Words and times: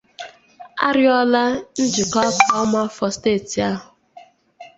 arịọla 0.87 1.43
njikọaka 1.81 2.47
ụmụafọ 2.61 3.05
steeti 3.15 3.57
ahụ 3.69 3.87